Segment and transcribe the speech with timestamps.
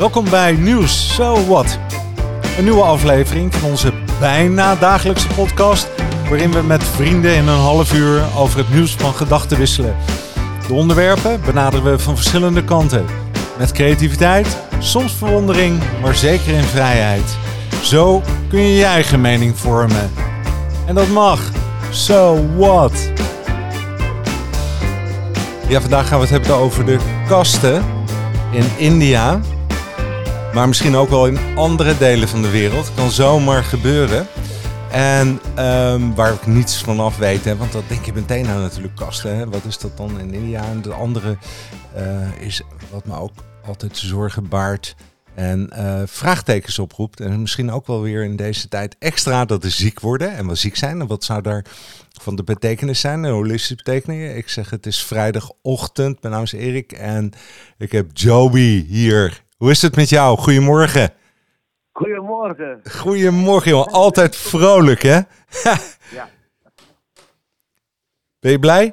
[0.00, 1.78] Welkom bij Nieuws So What.
[2.58, 5.88] Een nieuwe aflevering van onze bijna dagelijkse podcast,
[6.28, 9.96] waarin we met vrienden in een half uur over het nieuws van gedachten wisselen.
[10.66, 13.04] De onderwerpen benaderen we van verschillende kanten.
[13.58, 17.36] Met creativiteit, soms verwondering, maar zeker in vrijheid.
[17.82, 20.10] Zo kun je je eigen mening vormen.
[20.86, 21.40] En dat mag.
[21.90, 23.12] So what?
[25.68, 26.98] Ja, vandaag gaan we het hebben over de
[27.28, 27.84] kasten
[28.50, 29.40] in India.
[30.54, 32.94] Maar misschien ook wel in andere delen van de wereld.
[32.94, 34.26] Kan zomaar gebeuren.
[34.90, 38.60] En ehm, waar ik niets van af weet, hè, want dat denk je meteen aan
[38.60, 39.36] natuurlijk kasten.
[39.36, 39.48] Hè.
[39.48, 40.64] Wat is dat dan in India?
[40.64, 41.36] En de andere
[41.96, 43.32] uh, is wat me ook
[43.66, 44.94] altijd zorgen baart
[45.34, 47.20] en uh, vraagtekens oproept.
[47.20, 50.54] En misschien ook wel weer in deze tijd extra dat we ziek worden en we
[50.54, 51.00] ziek zijn.
[51.00, 51.64] En wat zou daar
[52.22, 54.34] van de betekenis zijn, de holistische betekenis?
[54.34, 57.32] Ik zeg het is vrijdagochtend, mijn naam is Erik en
[57.78, 59.48] ik heb Joby hier.
[59.60, 60.38] Hoe is het met jou?
[60.38, 61.10] Goedemorgen.
[61.92, 62.80] Goedemorgen.
[62.90, 63.86] Goedemorgen, joh.
[63.86, 65.20] Altijd vrolijk, hè?
[66.18, 66.28] ja.
[68.38, 68.92] Ben je blij?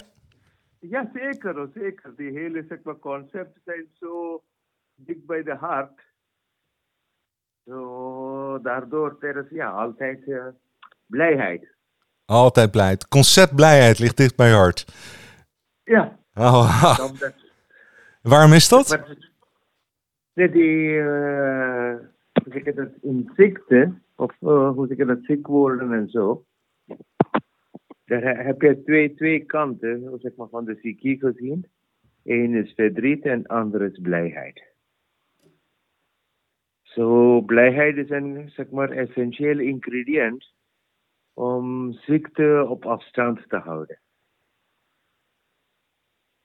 [0.79, 1.69] Ja, zeker.
[1.73, 2.13] Zeker.
[2.15, 4.43] Die hele zeg maar, concepten zijn zo
[4.95, 6.01] dik bij de hart.
[7.65, 10.45] Zo, daardoor er is ja, altijd uh,
[11.05, 11.67] blijheid.
[12.25, 12.89] Altijd blij.
[12.89, 14.93] Het concept blijheid ligt dicht bij je hart.
[15.83, 16.19] Ja.
[16.33, 16.99] Oh,
[18.21, 18.99] Waarom is dat?
[20.38, 21.95] Nee, die, uh,
[22.43, 26.45] hoe zeg je dat, inzichten, of uh, hoe zeg je dat, ziek worden en zo.
[28.05, 31.65] Daar heb je twee, twee kanten, zeg maar, van de psychie gezien.
[32.23, 34.63] Eén is verdriet en ander is blijheid.
[36.81, 40.53] Zo, blijheid is een, zeg maar, essentieel ingrediënt
[41.33, 43.99] om ziekte op afstand te houden.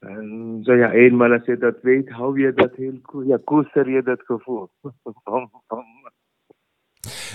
[0.05, 3.89] En zo ja, eenmaal als je dat weet, hou je dat heel goed, ja, koester
[3.89, 4.69] je dat gevoel.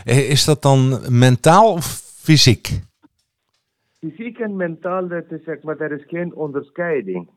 [0.04, 1.84] Is dat dan mentaal of
[2.22, 2.80] fysiek?
[3.98, 7.30] Fysiek en mentaal, dat is, zeg maar, er is geen onderscheiding.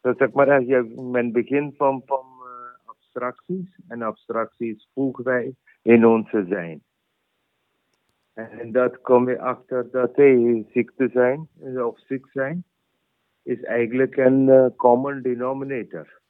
[0.00, 5.54] Dat zeg maar, als je, men begint van, van uh, abstracties, en abstracties voegen wij
[5.82, 6.82] in onze zijn.
[8.34, 11.48] En dat kom je achter dat hey, ziekte zijn,
[11.84, 12.64] of ziek zijn
[13.44, 16.20] is eigenlijk een uh, common denominator.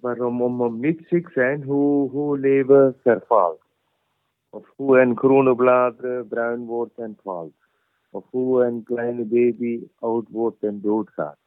[0.00, 3.62] Waarom om, ziek zijn, hoe, hoe leven vervalt.
[4.50, 7.54] Of hoe een groene blader bruin wordt en valt.
[8.10, 11.38] Of hoe een kleine baby oud wordt en doodgaat.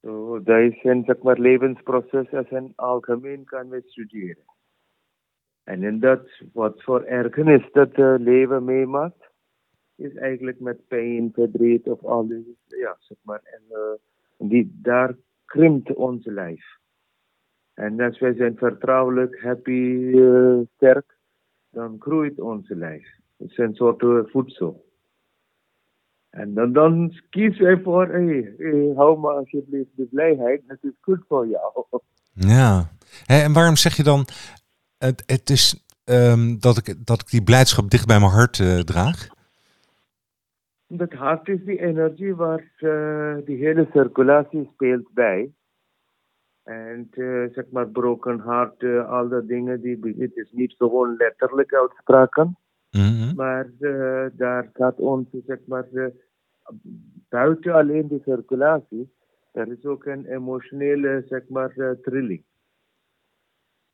[0.00, 4.44] So, dat is een zeg maar, levensproces als een algemeen kan we studeren.
[5.64, 9.31] En in dat, wat voor ergernis dat uh, leven meemaakt,
[10.02, 13.40] is eigenlijk met pijn, verdriet of al die, ja, zeg maar.
[13.44, 16.64] En uh, die, daar krimpt ons lijf.
[17.74, 21.16] En als wij zijn vertrouwelijk, happy, uh, sterk,
[21.70, 23.06] dan groeit ons lijf.
[23.36, 24.90] Het is een soort uh, voedsel.
[26.30, 31.24] En dan, dan kiezen wij voor, hey, hou maar alsjeblieft de blijheid, dat is goed
[31.28, 31.84] voor jou.
[32.32, 32.90] Ja,
[33.26, 34.26] en waarom zeg je dan,
[34.98, 39.28] het, het is um, dat, ik, dat ik die blijdschap dicht bij mijn hart draag?
[40.96, 45.52] Het hart is die energie waar uh, die hele circulatie speelt bij.
[46.62, 51.16] En uh, zeg maar broken hart, uh, al dat dingen, die, het is niet gewoon
[51.16, 52.56] letterlijk uitspraken.
[52.90, 53.34] Mm -hmm.
[53.34, 53.70] Maar
[54.32, 55.86] daar gaat ons, zeg maar,
[57.28, 59.12] buiten alleen de circulatie,
[59.52, 62.44] er is ook een emotionele, zeg maar, trilling.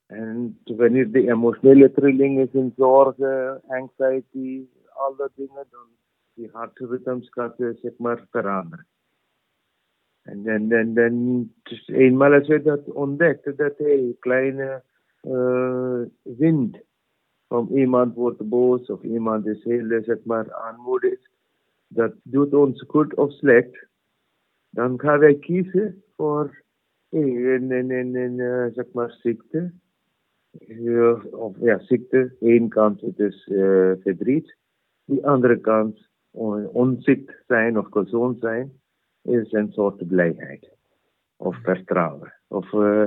[0.06, 5.86] En wanneer de emotionele trilling is in zorgen, anxiety, al dat dingen, dan
[6.38, 8.86] die hartritmes gaat zeg maar veranderen.
[10.22, 14.82] En dan, dan, dan dus eenmaal als dat ontdekt, dat hey, kleine
[15.22, 16.78] uh, wind
[17.46, 21.18] van iemand wordt boos of iemand is heel zeg maar aanmoedig,
[21.86, 23.86] dat doet ons goed of slecht,
[24.70, 26.62] dan gaan wij kiezen voor
[27.08, 29.72] een, een, een, een uh, zeg maar ziekte.
[31.30, 34.56] Of ja, ziekte, één kant is uh, verdriet,
[35.04, 36.08] die andere kant
[36.72, 38.72] onziek zijn of gezond zijn,
[39.22, 40.68] is een soort blijheid
[41.36, 42.32] of vertrouwen.
[42.48, 43.04] Of uh,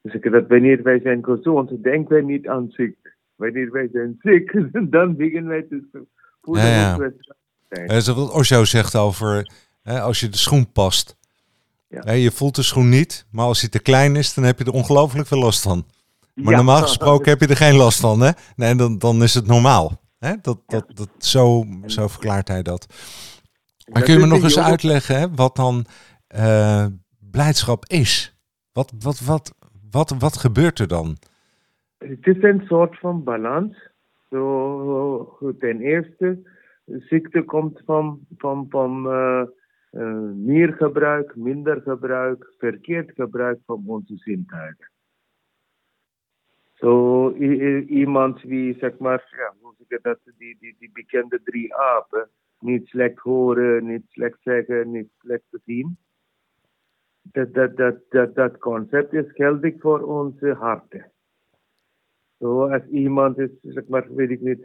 [0.00, 3.16] dus ik dat wanneer wij zijn gezond, denken wij niet aan ziek.
[3.34, 4.52] Wanneer wij zijn ziek,
[4.92, 6.06] dan beginnen wij te
[6.42, 7.86] voelen ja, ja.
[7.86, 9.50] Dat is wat Osho zegt over
[9.82, 11.16] hè, als je de schoen past.
[11.88, 12.00] Ja.
[12.04, 14.64] Hè, je voelt de schoen niet, maar als hij te klein is, dan heb je
[14.64, 15.86] er ongelooflijk veel last van.
[16.34, 18.30] Maar ja, normaal gesproken heb je er geen last van, hè?
[18.56, 20.00] Nee, dan, dan is het normaal.
[20.18, 20.34] Hè?
[20.42, 22.86] Dat, dat, dat, zo, zo verklaart hij dat.
[23.92, 25.84] Maar kun je me nog eens uitleggen hè, wat dan
[26.36, 26.86] uh,
[27.30, 28.38] blijdschap is?
[28.72, 29.54] Wat, wat, wat,
[29.90, 31.16] wat, wat gebeurt er dan?
[32.08, 33.92] het is een soort van balans.
[34.30, 36.42] Zo, ten eerste,
[36.84, 39.42] ziekte komt van, van, van uh,
[39.92, 44.90] uh, meer gebruik, minder gebruik, verkeerd gebruik van onze zintuigen.
[46.74, 47.30] Zo,
[47.86, 52.28] iemand die, zeg maar, ja, dat, die, die, die bekende drie apen,
[52.58, 55.98] niet slecht horen, niet slecht zeggen, niet slecht zien.
[57.22, 61.12] Dat, dat, dat, dat, dat concept is geldig voor onze harten.
[62.38, 64.60] Zo, als iemand is, zeg weet ik niet,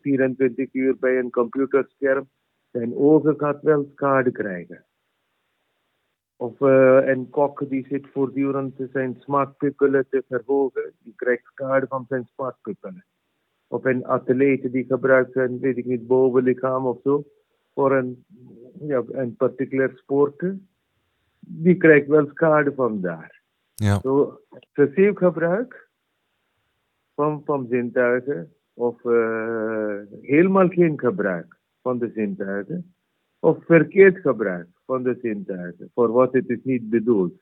[0.00, 2.28] 24 uur bij een computerscherm,
[2.70, 4.84] zijn ogen gaat wel schade krijgen.
[6.36, 12.04] Of uh, een kok die zit voortdurend zijn smaakpupillen te verhogen, die krijgt schade van
[12.08, 13.04] zijn smaakpupillen.
[13.72, 17.24] Of een atleet die gebruikt zijn, weet ik niet, bovenlichaam of zo,
[17.74, 18.24] voor een,
[18.80, 20.44] ja, een particular sport,
[21.38, 23.42] die krijgt wel schade van daar.
[23.74, 24.00] Ja.
[24.00, 25.88] Zo, excessief gebruik
[27.14, 32.94] van, van zintuigen, of uh, helemaal geen gebruik van de zintuigen,
[33.38, 37.32] of verkeerd gebruik van de zintuigen, voor wat het is niet bedoeld.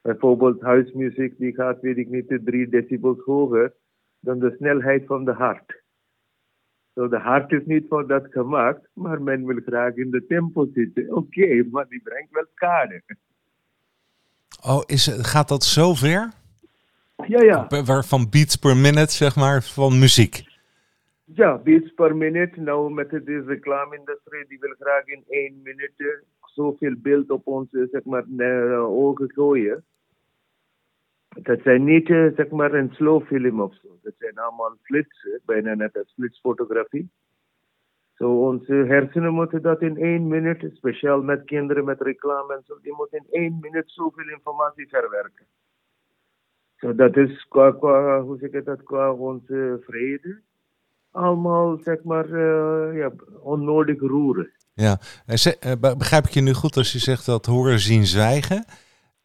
[0.00, 3.72] Bijvoorbeeld huismuziek, die gaat, weet ik niet, 3 decibels hoger
[4.22, 5.80] dan de snelheid van de hart.
[6.94, 10.68] Zo, de hart is niet voor dat gemaakt, maar men wil graag in de tempo
[10.74, 11.14] zitten.
[11.14, 13.02] Oké, maar die brengt wel schade.
[14.66, 16.32] Oh, is, gaat dat zo ver?
[17.26, 18.02] Ja, ja.
[18.02, 20.44] Van beats per minute, zeg maar, van muziek.
[21.24, 22.60] Ja, beats per minute.
[22.60, 25.92] Nou, met de reclame-industrie, die wil graag in één minuut
[26.40, 28.24] zoveel beeld op onze zeg maar,
[28.86, 29.84] ogen gooien.
[31.34, 33.98] Dat zijn niet uh, zeg maar een slow film of zo.
[34.02, 37.10] Dat zijn allemaal flitsen, bijna net als flitsfotografie.
[38.14, 42.78] Zo, onze hersenen moeten dat in één minuut, speciaal met kinderen met reclame en zo,
[42.82, 45.46] die moeten in één minuut zoveel informatie verwerken.
[46.76, 50.40] Zo, dat is qua, hoe zeg ik dat, qua onze vrede
[51.12, 54.50] allemaal, zeg maar, uh, ja, onnodig roeren.
[54.74, 58.64] Ja, eh, begrijp ik je nu goed als je zegt dat horen, zien, zwijgen?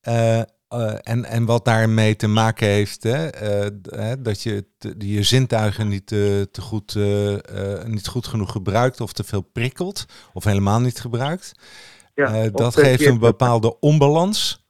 [0.08, 0.42] Uh,
[0.74, 6.08] uh, en, en wat daarmee te maken heeft, hè, dat je te, je zintuigen niet,
[6.08, 6.96] te goed,
[7.86, 11.52] niet goed genoeg gebruikt of te veel prikkelt, of helemaal niet gebruikt.
[12.14, 14.66] Ja, dat geeft een bepaalde onbalans.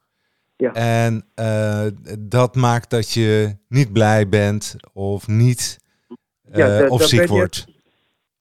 [0.55, 0.73] Ja.
[0.73, 1.25] En
[2.19, 5.79] dat maakt dat je niet blij bent of niet
[6.51, 7.67] ja, of ziek wordt.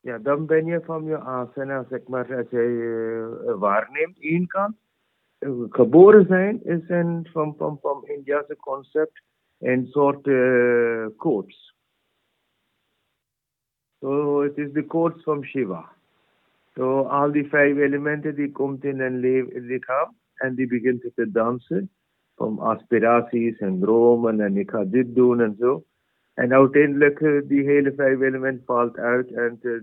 [0.00, 4.76] ja, dan ben je van je asana, zeg maar, als je waarneemt, één kant.
[5.40, 9.22] Uh, geboren zijn is een van, van, van Indiase concept
[9.58, 11.74] een soort uh, codes.
[14.00, 15.92] So het is de codes van Shiva.
[16.74, 19.18] So al die vijf elementen die komt in een
[19.66, 21.90] lichaam en die begint te dansen.
[22.34, 25.84] Van aspiraties en dromen en ik ga dit doen en zo.
[26.34, 29.82] En uiteindelijk, uh, die hele vijf elementen valt uit en uh,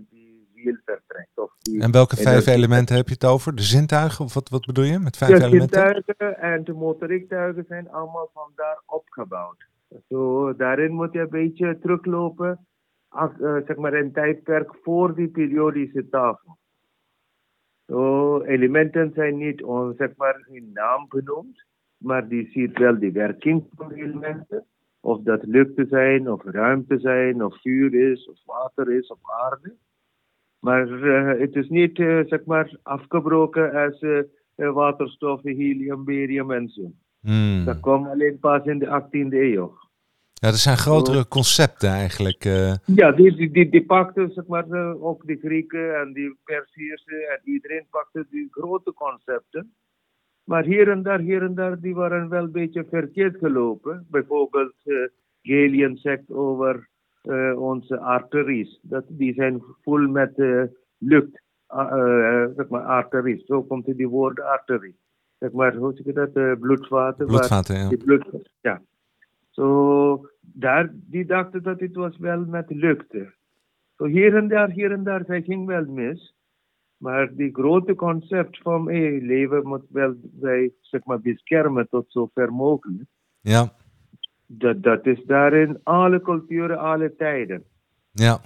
[1.34, 3.54] Of die en welke vijf elementen heb je het over?
[3.54, 4.24] De zintuigen?
[4.24, 5.68] Of wat, wat bedoel je met vijf de elementen?
[5.68, 9.66] De zintuigen en de motoriektuigen zijn allemaal van daar opgebouwd.
[10.08, 12.66] Zo, daarin moet je een beetje teruglopen,
[13.12, 16.58] uh, zeg maar een tijdperk voor die periodische tafel.
[17.86, 21.64] Zo, elementen zijn niet on, zeg maar in naam genoemd,
[21.96, 24.64] maar die ziet wel de werking van de elementen.
[25.00, 29.76] Of dat lucht zijn, of ruimte zijn, of vuur is, of water is, of aarde.
[30.64, 34.22] Maar uh, het is niet, uh, zeg maar, afgebroken als uh,
[34.72, 36.92] waterstof, helium, barium en zo.
[37.20, 37.64] Hmm.
[37.64, 39.82] Dat kwam alleen pas in de 18e eeuw.
[40.34, 42.44] Ja, dat zijn grotere concepten eigenlijk.
[42.84, 47.40] Ja, die, die, die, die pakten, zeg maar, ook de Grieken en die Persiërs en
[47.44, 49.72] iedereen pakte die grote concepten.
[50.44, 54.06] Maar hier en daar, hier en daar, die waren wel een beetje verkeerd gelopen.
[54.10, 54.96] Bijvoorbeeld, uh,
[55.42, 56.88] Galen zegt over
[57.56, 58.78] onze arteries.
[58.82, 60.62] Dat, die zijn vol met uh,
[60.98, 61.42] lucht.
[62.56, 63.44] zeg maar arteries.
[63.44, 64.96] Zo komt die woord arterie.
[65.38, 66.60] Zeg maar, hoe zeg je dat?
[66.60, 67.26] bloedvaten.
[67.26, 67.96] Bloedvaten, ja.
[68.04, 68.82] Bloed, ja.
[69.50, 73.16] Zo, daar, die dachten dat het was wel met lucht.
[73.96, 76.34] Zo hier en daar, hier en daar, zij ging wel mis.
[76.96, 82.52] Maar die grote concept van hey, leven moet wel wij zeg maar, beschermen tot zover
[82.52, 83.08] mogelijk.
[83.40, 83.72] Ja.
[84.46, 87.64] Dat, dat is daarin alle culturen, alle tijden.
[88.12, 88.40] Ja.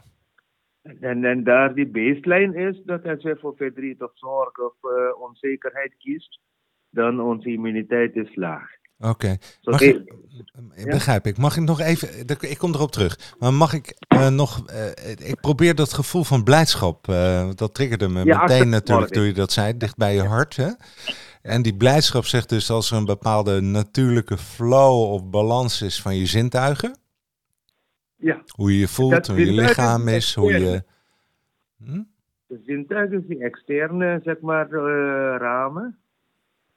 [1.00, 5.22] En, en daar die baseline is dat als je voor verdriet of zorg of uh,
[5.28, 6.40] onzekerheid kiest,
[6.90, 8.76] dan onze immuniteit is laag.
[8.98, 9.36] Oké.
[9.62, 10.04] Okay.
[10.84, 11.38] Begrijp ik.
[11.38, 12.08] Mag ik nog even,
[12.40, 16.44] ik kom erop terug, maar mag ik uh, nog, uh, ik probeer dat gevoel van
[16.44, 17.04] blijdschap,
[17.54, 20.56] dat triggerde me ja, meteen natuurlijk toen je dat zei, dicht bij je hart.
[20.56, 20.70] Hè?
[21.42, 26.16] En die blijdschap zegt dus als er een bepaalde natuurlijke flow of balans is van
[26.16, 26.98] je zintuigen,
[28.16, 28.42] Ja.
[28.56, 30.82] Hoe je je voelt, Dat hoe je lichaam is, hoe je...
[31.84, 32.02] Hm?
[32.46, 35.98] De zintuig is die externe, zeg maar, eh, ramen.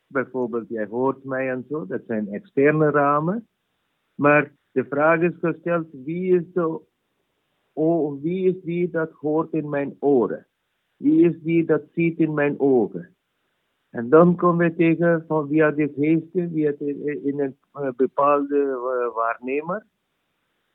[0.08, 3.48] Bijvoorbeeld, jij hoort mij en zo, dat zijn externe ramen.
[4.16, 6.80] Maar de vraag is gesteld, wie is, de,
[7.74, 10.46] oh, wie is die dat hoort in mijn oren?
[10.98, 13.16] Wie is die dat ziet in mijn ogen?
[13.92, 18.60] En dan komen we tegen van via de geesten, via de, in een eh, bepaalde
[18.60, 19.86] eh, waarnemer.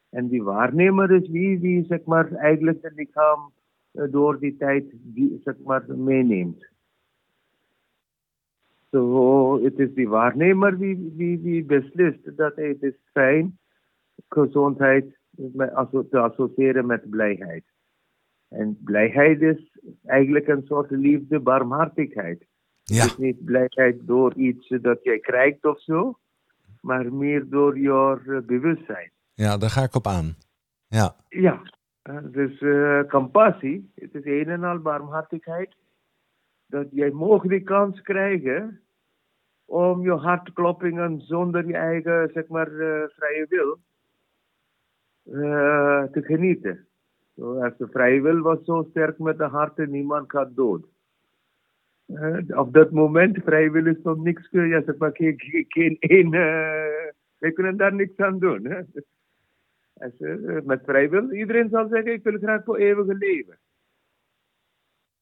[0.08, 3.52] En die waarnemer is wie, wie zeg maar, eigenlijk het lichaam
[3.90, 6.66] eh, door die tijd die, zeg maar, meeneemt.
[8.90, 13.58] Zo, het is die waarnemer die, die, die beslist dat het is fijn
[14.28, 15.18] gezondheid
[16.10, 17.64] te associëren met blijheid.
[18.48, 22.46] En blijheid is eigenlijk een soort liefde, barmhartigheid.
[22.88, 26.18] Ja, Het is niet blijheid door iets dat jij krijgt of zo,
[26.80, 29.10] maar meer door je eh, bewustzijn.
[29.34, 30.34] ja, daar ga ik op aan.
[30.88, 31.62] Ja, Ja,
[32.02, 35.74] eh, dus eh, compassie, het is een en al barmhartigheid.
[36.66, 38.80] Dat jij mag die kans krijgen
[39.64, 42.68] om je hartkloppingen zonder je eigen, zeg maar,
[43.16, 43.78] vrije wil
[46.12, 46.86] te genieten.
[47.36, 50.86] Als de vrije wil was zo sterk met de harten, niemand gaat dood.
[52.06, 55.34] Eh, op dat moment, vrije wil is nog niks, eh, ja, zeg maar, geen,
[55.68, 58.64] geen, één, eh, wij kunnen daar niks aan doen.
[58.64, 58.80] Hè?
[59.92, 61.32] Als, eh, met vrijwil.
[61.32, 63.58] Iedereen zal zeggen, ik wil graag voor eeuwige leven.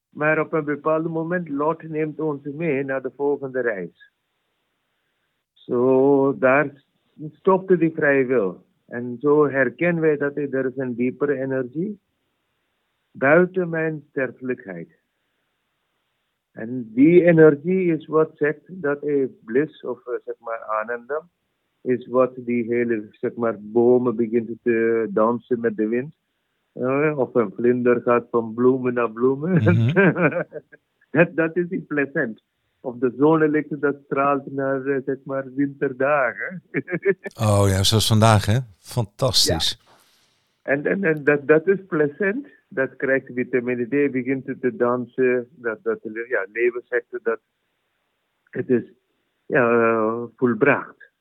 [0.09, 4.11] Maar op een bepaald moment, Lot neemt ons mee naar de volgende reis.
[5.53, 6.83] Zo, daar
[7.31, 8.65] stopte die vrije wil.
[8.85, 11.99] En zo herkennen wij dat er is een diepere energie
[13.11, 15.04] buiten mijn sterfelijkheid.
[16.55, 21.29] En die energie is wat zegt dat een bliss of eh, zeg maar aanandam
[21.81, 26.13] is wat die hele zeg maar bomen begint te dansen met de wind.
[26.73, 29.51] Eh, of een vlinder gaat van bloemen naar bloemen.
[29.51, 29.93] Mhm.
[31.17, 32.41] dat, dat is die pleasant.
[32.79, 36.61] Of de zonnelicht dat straalt naar eh, zeg maar winterdagen.
[37.49, 38.57] oh ja, zoals vandaag hè.
[38.79, 39.83] Fantastisch.
[40.61, 42.47] En, en, en dat, dat is pleasant.
[42.67, 45.47] Dat krijgt vitamine D, begint het te dansen.
[45.51, 47.39] Dat, dat ja, leven zegt dat
[48.49, 48.93] het is
[49.45, 51.11] ja, volbracht.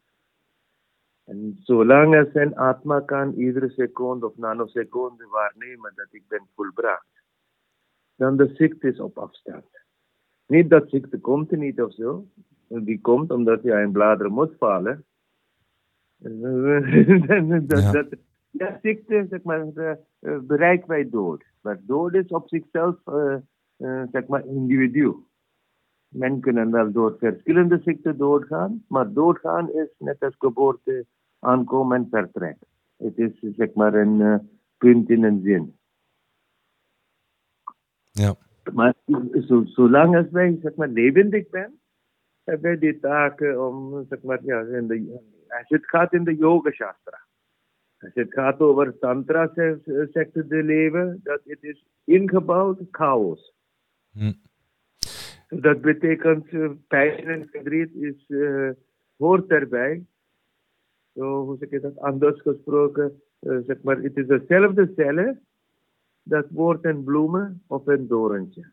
[1.25, 7.23] En zolang als zijn atma kan iedere seconde of nanoseconde waarnemen dat ik ben volbracht,
[8.17, 9.65] dan de ziekte is op afstand.
[10.47, 12.27] Niet dat ziekte komt er niet of zo.
[12.69, 15.05] Die komt omdat je in bladeren moet vallen.
[17.67, 17.93] dat, Ja.
[17.93, 18.07] dat,
[18.59, 21.45] ja, ziekte, zeg maar, eh, eh, bereiken wij dood.
[21.61, 23.37] Maar dood is op zichzelf, eh,
[24.13, 25.15] zeg maar, individu.
[26.09, 31.07] Men kunnen wel door verschillende ziekten doodgaan, maar doodgaan is net als geboorte,
[31.39, 32.57] aankomen en vertrek.
[32.97, 35.77] Het is, zeg maar, een punt in een zin.
[38.03, 38.35] Ja.
[38.73, 38.95] Maar
[39.49, 41.81] zo, zolang als wij, zeg maar, levendig zijn,
[42.45, 46.37] hebben wij die taken om, zeg maar, ja, in de, als het gaat in de
[46.37, 47.24] yoga shastra.
[48.05, 49.81] Als het gaat over tantra, zegt,
[50.13, 53.55] zegt de leven, dat het is ingebouwd chaos.
[54.13, 54.33] Hm.
[55.49, 58.71] Dat betekent eh, pijn en verdriet is, eh,
[59.17, 60.05] hoort erbij.
[61.15, 61.99] Zo, hoe zeg je dat?
[61.99, 65.41] Anders gesproken, eh, zeg maar, het is dezelfde cellen.
[66.23, 68.71] Dat wordt een bloemen of een dorentje.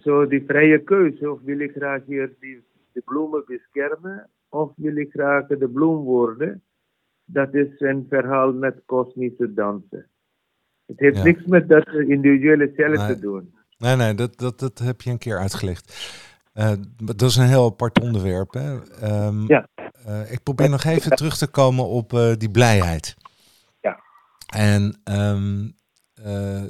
[0.00, 4.96] Zo die vrije keuze, of wil ik graag hier die, de bloemen beschermen, of wil
[4.96, 6.62] ik graag de bloem worden,
[7.26, 10.10] dat is een verhaal met kosmische dansen.
[10.86, 11.22] Het heeft Ja.
[11.22, 13.14] niks met dat individuele cellen Nee.
[13.14, 13.54] te doen.
[13.78, 16.14] Nee, nee, dat, dat, dat heb je een keer uitgelegd.
[16.52, 16.72] Eh,
[17.04, 18.52] dat is een heel apart onderwerp.
[18.52, 18.78] Hè?
[19.00, 19.68] Ehm, Ja.
[20.06, 23.14] eh, ik probeer nog even terug te komen op eh, die blijheid.
[23.80, 24.00] Ja.
[24.54, 25.68] En, ehm,
[26.14, 26.62] eh,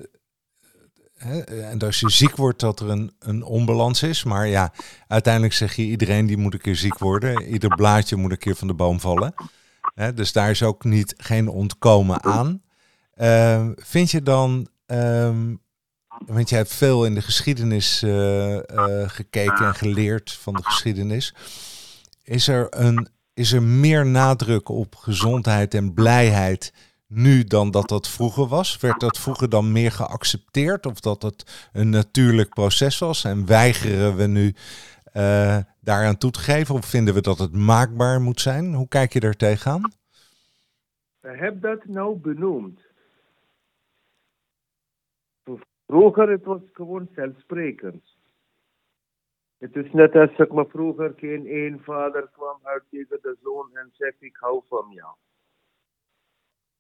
[1.17, 4.25] hè, en als je ziek wordt, dat er een, een onbalans is.
[4.25, 4.73] Maar ja,
[5.09, 7.43] uiteindelijk zeg je iedereen die moet een keer ziek worden.
[7.43, 9.35] Ieder blaadje moet een keer van de boom vallen.
[10.15, 12.63] Dus daar is ook niet, geen ontkomen aan.
[13.15, 15.55] Ehm, vind je dan, ehm,
[16.27, 21.35] want jij hebt veel in de geschiedenis eh, eh, gekeken en geleerd van de geschiedenis.
[22.23, 26.73] Is er, een, is er meer nadruk op gezondheid en blijheid
[27.09, 28.79] nu dan dat dat vroeger was?
[28.81, 33.25] Werd dat vroeger dan meer geaccepteerd of dat het een natuurlijk proces was?
[33.25, 34.55] En weigeren we nu
[35.17, 36.75] eh, daaraan toe te geven?
[36.75, 38.75] Of vinden we dat het maakbaar moet zijn?
[38.75, 39.93] Hoe kijk je daar tegenaan?
[41.23, 42.81] Ik heb dat nou benoemd.
[45.87, 48.05] Vroeger het was gewoon zelfsprekend.
[49.59, 53.71] Het is net als zeg maar, vroeger geen één vader kwam uit tegen de zoon
[53.73, 55.15] en zegt ik hou van jou.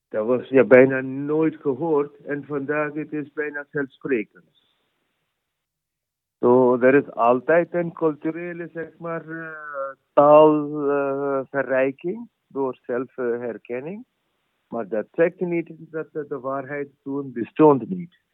[0.09, 4.66] Dat was je bijna nooit gehoord en vandaag het is bijna zelfsprekend.
[6.41, 9.49] Zo, er is altijd een culturele, zeg maar, uh,
[10.13, 14.05] taalverrijking door zelfherkenning.
[14.69, 18.25] Maar dat zegt niet dat de waarheid toen bestond niet.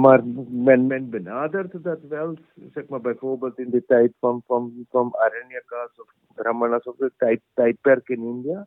[0.00, 2.36] maar men, men benadert dat wel,
[2.72, 8.08] zeg maar bijvoorbeeld in de tijd van, van, van Aranyakas of Brahmanas of tijd, tijdperk
[8.08, 8.66] in India.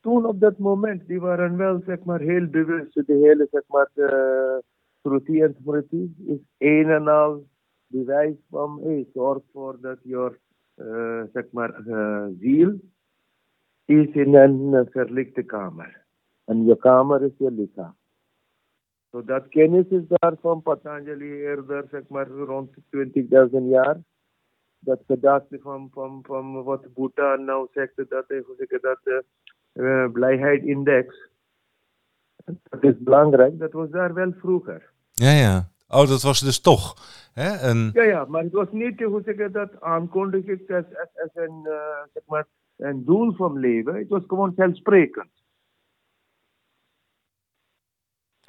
[0.00, 3.90] Toen op dat moment, die waren wel zeg maar heel bewust, de hele zeg maar,
[3.92, 4.62] de,
[5.06, 7.46] En Smriti is een en al
[7.86, 10.38] bewijs van, hey, zorg voor dat je,
[10.76, 12.80] uh, zeg maar, uh, ziel
[13.84, 16.04] is in een verlichte kamer.
[16.44, 17.96] En je kamer is je lichaam.
[19.10, 23.98] So dat kennis is daar van Patanjali eerder, zeg maar, rond 20.000 jaar.
[24.78, 29.24] Dat gedachte van, van, van wat Boeddha nou zegt, dat, zeg dat,
[29.72, 31.30] uh, blijheid index.
[32.44, 34.94] Dat is belangrijk, dat was daar wel vroeger.
[35.22, 35.68] Ja, ja.
[35.88, 36.94] Oh, dat was dus toch.
[37.32, 37.68] Hè?
[37.68, 37.90] Een...
[37.92, 41.62] Ja, ja, maar het was niet, hoe zeg je dat, aankondigd als, als, als een,
[41.64, 41.72] uh,
[42.12, 42.46] zeg maar,
[42.76, 43.94] een doel van leven.
[43.94, 45.30] Het was gewoon zelfsprekend.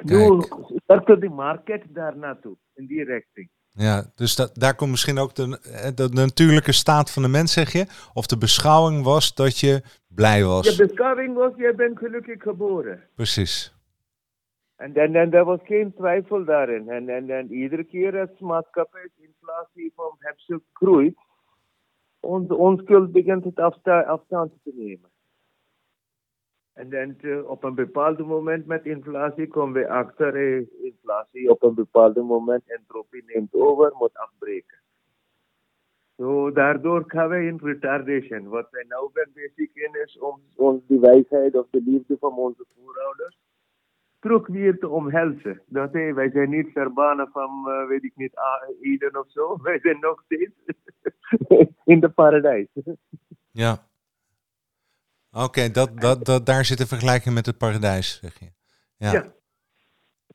[0.04, 0.42] Nu
[0.86, 3.50] werkte de market daar naartoe, in die richting.
[3.70, 5.60] Ja, dus dat, daar komt misschien ook de,
[5.96, 7.86] de, natuurlijke staat van de mens, zeg je?
[8.14, 10.76] Of de beschouwing was dat je blij was?
[10.76, 13.04] De beschouwing was, je bent gelukkig geboren.
[13.16, 13.77] Precies.
[14.78, 16.90] En dan, dan er was geen twijfel daarin.
[16.90, 21.18] En, en, en iedere keer als maatschappij inflatie van hebsel groeit,
[22.20, 25.10] onze onschuld begint het afsta afstand te nemen.
[26.74, 31.74] En dan op een bepaald moment met inflatie komen we achter, eh, inflatie op een
[31.74, 34.78] bepaald moment, entropie neemt over, moet afbreken.
[36.18, 38.48] So, daardoor gaan we in retardation.
[38.48, 42.66] Wat wij nou bezig in is om ons de wijsheid of de liefde van onze
[42.76, 43.38] voorouders
[44.28, 45.62] terug weer te omhelzen.
[45.66, 48.34] Dat wij zijn niet verbannen van, uh, weet ik niet,
[48.82, 49.58] Eden of zo.
[49.64, 50.54] Wij zijn nog steeds
[51.92, 52.68] in de paradijs.
[53.64, 53.88] ja.
[55.32, 58.52] Oké, dat, dat, dat, daar zit een vergelijking met het paradijs, zeg je.
[58.98, 59.12] Ja.
[59.12, 59.26] ja.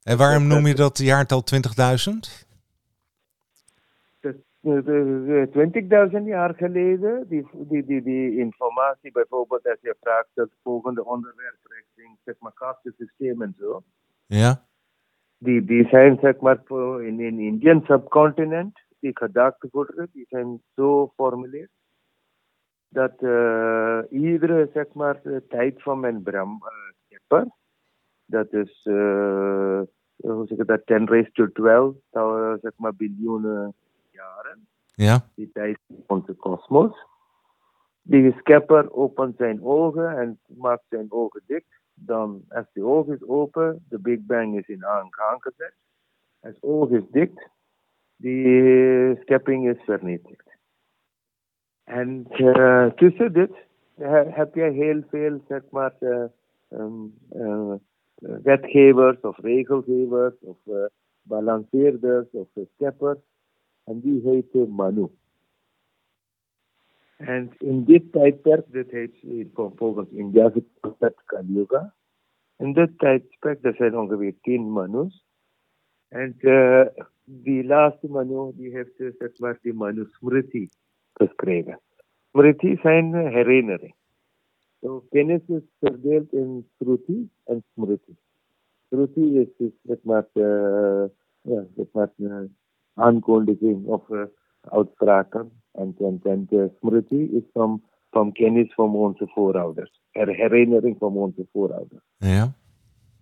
[0.03, 2.51] En waarom noem je dat jaartal 20.000?
[4.63, 11.59] 20.000 jaar geleden, die, die, die, die informatie bijvoorbeeld als je vraagt het volgende onderwerp
[11.63, 13.83] richting zeg maar kastensysteem en zo.
[14.27, 14.65] Ja.
[15.39, 16.63] Die, die zijn zeg maar
[17.01, 21.71] in in Indian subcontinent, die gedacht worden, die zijn zo geformuleerd
[22.93, 26.63] dat uh, iedere zeg maar tijd van mijn bram
[27.07, 27.47] schepper,
[28.25, 29.81] dat is uh,
[30.17, 31.95] hoe zeg ik dat, 10 raised to 12,
[32.61, 33.75] zeg maar biljoenen.
[35.03, 35.25] Ja.
[35.35, 37.07] Die tijd van onze kosmos.
[38.03, 41.81] Die schepper opent zijn ogen en maakt zijn ogen dicht.
[41.95, 45.75] Dan, als de oog is open, de Big Bang is in gang gezet.
[46.41, 47.49] Als de oog is dicht,
[48.17, 50.51] die schepping is vernietigd.
[51.85, 53.53] En uh, tussen dit
[54.29, 56.25] heb je heel veel, zeg maar, uh,
[56.71, 57.75] um, uh,
[58.43, 60.57] wetgevers of regelgevers of
[61.23, 63.19] balanceerders of scheppers
[63.93, 65.09] en die heette Manu.
[67.17, 69.17] En in dit tijdperk, dit heet
[69.53, 71.67] volgens Indiase concept Kali
[72.57, 75.27] In dit tijdperk, er zijn ongeveer tien Manus.
[76.09, 76.87] En uh,
[77.25, 80.69] die laatste Manu, heeft uh, zeg maar die Manu Smriti
[81.13, 81.81] geschreven.
[82.31, 83.95] Smriti zijn herinnering.
[84.81, 88.17] So, kennis is verdeeld in Shruti en Smriti.
[88.89, 91.05] Shruti is, is zeg maar, uh,
[91.43, 92.11] ja, maar
[92.95, 94.23] aankondiging of uh,
[94.61, 95.51] uitspraken.
[95.73, 100.03] En, en, en de smriti is van, van kennis van onze voorouders.
[100.11, 102.05] Her, herinnering van onze voorouders.
[102.17, 102.53] Ja.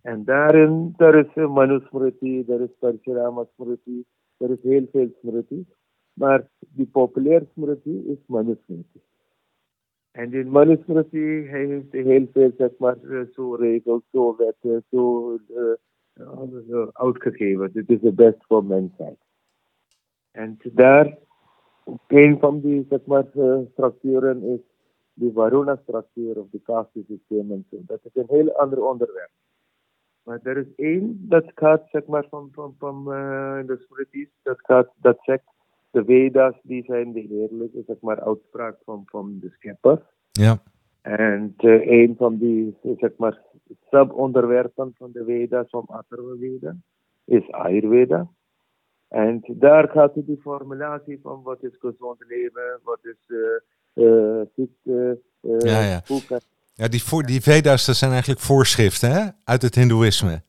[0.02, 4.04] En daarin, daar is uh, Manusmriti, daar is Parshurama Smriti,
[4.36, 5.66] er is heel veel smriti.
[6.12, 9.00] Maar die populaire smriti is Manusmriti.
[10.10, 12.96] En in Manusmriti heeft heel veel, zeg maar,
[13.32, 17.72] zo regels, zo wetten, zo uh, uitgegeven.
[17.72, 19.18] Dit is het best voor mensheid.
[20.30, 21.18] En daar,
[22.06, 24.60] een van die zeg maar, uh, structuren is
[25.12, 27.76] de Varuna-structuur of de kastensysteem en zo.
[27.86, 29.30] Dat is een heel ander onderwerp.
[30.22, 34.58] Maar er is één dat gaat, zeg maar, van, van, van uh, de Smritis, dat
[34.60, 35.44] gaat, dat zegt,
[35.90, 40.02] de Veda's, die zijn de heerlijke, zeg maar, uitspraak van, van de schepper.
[40.30, 40.62] Ja.
[41.00, 43.42] En uh, een van die, zeg maar,
[43.90, 46.76] subonderwerpen van de Veda's, van Atharva Veda,
[47.24, 48.28] is Ayurveda.
[49.10, 53.38] En daar gaat die formulatie van wat is gezond leven, wat is uh,
[54.06, 56.00] uh, ziekte, uh, ja, ja.
[56.74, 59.28] Ja, die, voor, die Veda's, dat zijn eigenlijk voorschriften hè?
[59.44, 60.42] uit het Hindoeïsme.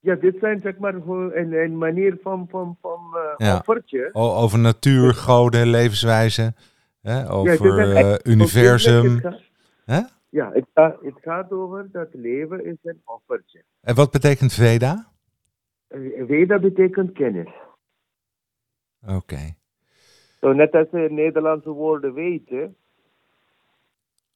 [0.00, 3.56] Ja, dit zijn zeg maar een, een manier van, van, van uh, Ja.
[3.56, 4.08] offertje.
[4.12, 6.54] O- over natuur, goden, levenswijze.
[7.02, 7.30] Hè?
[7.30, 9.14] Over eh, universum.
[9.14, 9.40] Het gaat,
[9.84, 10.00] Hè?
[10.28, 13.62] ja, het gaat, het gaat over dat leven is een offertje.
[13.80, 15.12] En wat betekent Veda?
[15.86, 17.48] Eh, Veda betekent kennis.
[19.08, 19.54] Oké.
[20.40, 22.76] Zo net als de Nederlandse woorden weten.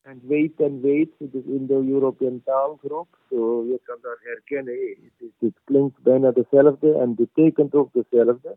[0.03, 3.19] En weet en weet, het is Indo-European taalgroep.
[3.31, 4.75] Zo je kan daar herkennen,
[5.19, 8.57] het, het klinkt bijna hetzelfde en betekent ook hetzelfde.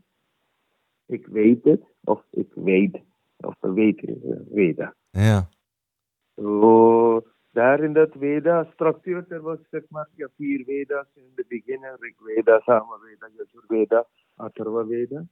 [1.05, 2.99] Ik weet het, of ik weet,
[3.37, 4.95] of we weten, eh, Veda.
[5.09, 5.49] Ja.
[6.35, 11.47] Zo, daar in dat Veda structuur, er was zeg maar ja, vier Veda's in het
[11.47, 15.25] begin, Rig Veda, Samaveda, Yajurveda, Atharva Veda.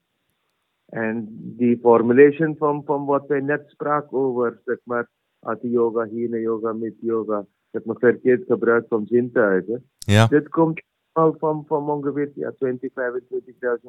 [0.90, 6.38] En die formulation van, van wat wij net spraken over, zeg maar, Ati Yoga, Hina
[6.38, 9.90] Yoga, Mit Yoga, zeg maar, verkeerd gebruik van zintuigen.
[9.98, 10.28] Ja.
[10.28, 12.96] Dit komt al van, van ongeveer ja, 20, 25.000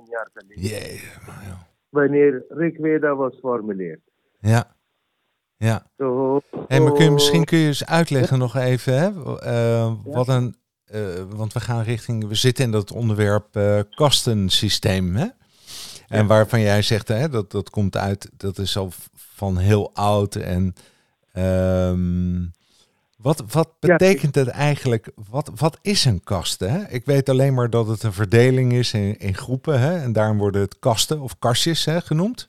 [0.05, 0.63] jaar geleden.
[0.63, 1.61] Joh.
[1.89, 4.01] Wanneer Rig Veda was formuleerd.
[4.41, 4.77] Ja.
[5.57, 5.87] Ja.
[5.97, 9.37] Zo, Hey, maar kun je, misschien kun je eens uitleggen nog even, hè?
[9.39, 11.01] eh, wat een, eh,
[11.37, 15.27] want we gaan richting, we zitten in dat onderwerp eh, kastensysteem, hè?
[16.11, 20.35] En waarvan jij zegt, hè, dat, dat komt uit, dat is al van heel oud.
[20.35, 20.75] En
[21.33, 22.45] ehm,
[23.17, 26.61] wat, wat betekent het eigenlijk, wat, wat is een kast?
[26.61, 26.89] Hè?
[26.89, 29.99] Ik weet alleen maar dat het een verdeling is in, in groepen, hè?
[29.99, 32.47] en daarom worden het kasten of kastjes hè, genoemd.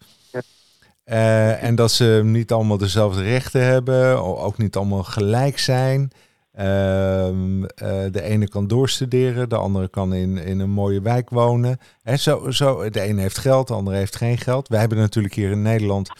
[1.03, 6.11] Eh, en dat ze niet allemaal dezelfde rechten hebben, ook niet allemaal gelijk zijn.
[6.51, 11.79] Ehm, eh, de ene kan doorstuderen, de andere kan in, in een mooie wijk wonen.
[12.03, 14.67] En zo, zo, de ene heeft geld, de andere heeft geen geld.
[14.67, 16.11] Wij hebben natuurlijk hier in Nederland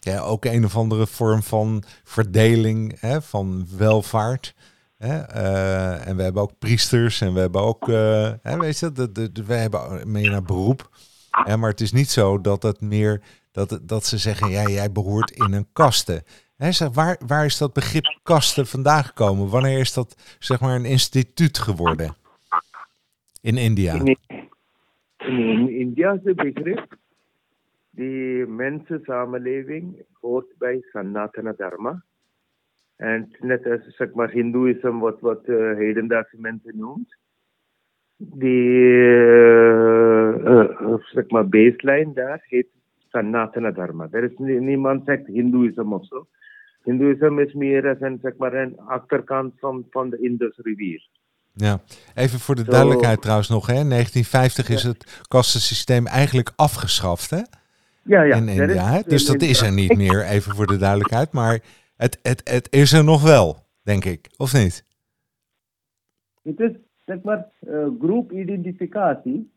[0.00, 4.54] ja, ook een of andere vorm van verdeling van welvaart.
[4.96, 9.30] Eh, en we hebben ook priesters en we hebben ook, eh, weet je, de, de,
[9.46, 10.90] we hebben meer naar beroep.
[11.46, 15.30] Maar het is niet zo dat het meer, dat, dat ze zeggen, ja, jij behoort
[15.30, 16.24] in een kaste.
[16.62, 19.48] Hè, zeg, waar, waar is dat begrip kasten vandaan gekomen?
[19.50, 22.14] Wanneer is dat, zeg maar, een instituut geworden?
[23.40, 23.94] In India.
[23.94, 24.16] In,
[25.16, 26.96] in India is het begrip,
[27.90, 32.02] die mensensamenleving hoort bij Sanatana Dharma.
[32.96, 37.16] En net als zeg maar Hindoeïsme, wat, wat eh, hedendaagse mensen noemt.
[38.16, 42.68] Die eh, eh, zeg maar baseline daar heet
[43.08, 44.08] Sanatana Dharma.
[44.10, 46.26] Er is nie- niemand zegt Hindoeïsme of zo.
[46.84, 51.08] Hindoeïsme is meer als een, zeg maar, een achterkant van, van de Indus rivier.
[51.54, 51.80] Ja,
[52.14, 52.70] even voor de Zo.
[52.70, 53.66] duidelijkheid trouwens nog.
[53.66, 53.72] Hè.
[53.72, 57.42] 1950 is het kastensysteem eigenlijk afgeschaft hè,
[58.02, 58.36] Ja, ja.
[58.36, 58.84] in India.
[58.84, 59.00] Hè?
[59.06, 61.32] Dus dat is er niet meer, even voor de duidelijkheid.
[61.32, 61.60] Maar
[61.96, 64.28] het, het, het is er nog wel, denk ik.
[64.36, 64.84] Of niet?
[66.42, 66.70] Het is
[67.06, 69.50] zeg maar eh, groepidentificatie.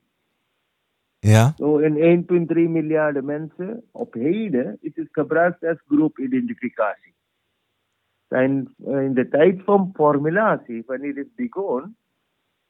[1.19, 7.14] Ja, Zo in 1,3 miljard mensen op heden het is gebruikt als groepidentificatie.
[8.27, 11.95] En eh, in de tijd van formulatie, wanneer het begon,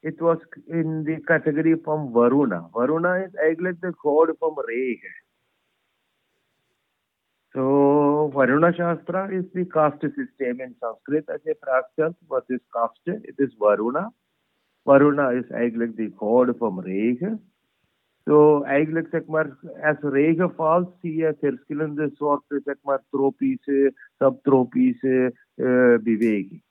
[0.00, 2.68] het was in de categorie van Varuna.
[2.70, 5.24] Varuna is eigenlijk de god van regen.
[7.52, 11.30] So, Varuna Shastra is the caste system in Sanskrit.
[11.30, 13.18] Als je vraagt stelt, wat is caste?
[13.22, 14.12] Het is Varuna.
[14.82, 17.50] Varuna is eigenlijk de god van regen.
[18.26, 25.34] Zo eigenlijk zeg maar, als regen valt, zie je verschillende soorten zeg maar, tropische, subtropische
[25.54, 26.62] eh, beweging.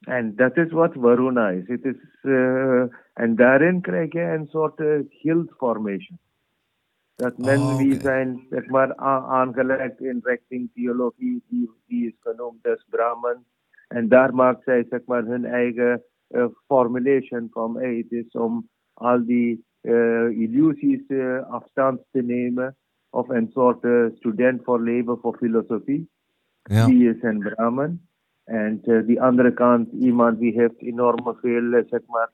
[0.00, 1.68] En dat is wat Varuna is.
[1.68, 2.82] Het is eh,
[3.12, 6.18] en daarin krijg je een soort uh, guild formation.
[7.14, 8.00] Dat men Oh, wie oké.
[8.00, 13.44] zijn zeg maar, aangelegd in richting theologie, die, die is genoemd als Brahman.
[13.88, 18.68] En daar maakt zij zeg maar, hun eigen eh, formulation van hey, het is om
[18.92, 22.76] al die eh, illusies eh, afstand te nemen.
[23.10, 26.08] Of een soort eh, student voor leven voor filosofie.
[26.62, 26.86] ja.
[26.86, 28.00] Die is een Brahman.
[28.44, 32.30] En uh, die andere kant, iemand die heeft enorm veel, zeg maar,